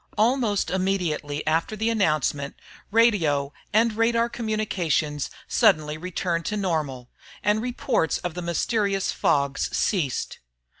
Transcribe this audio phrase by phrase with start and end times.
[0.17, 2.55] Almost immediately after the announcement,
[2.89, 7.11] radio and radar communications suddenly returned to normal,
[7.43, 10.39] and reports of the mysterious fogs ceased.